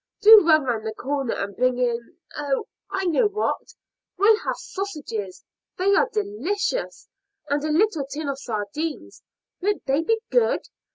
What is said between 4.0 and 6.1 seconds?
We'll have sausages they are